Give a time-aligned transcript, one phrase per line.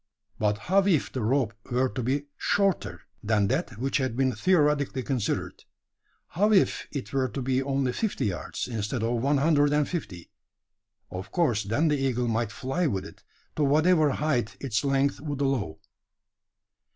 [0.39, 5.03] But how if the rope were to be shorter, than that which had been theoretically
[5.03, 5.63] considered?
[6.29, 10.31] How if it were to be only fifty yards, instead of one hundred and fifty?
[11.11, 13.21] Of course, then the eagle might fly with it,
[13.55, 15.77] to whatever height its length would allow.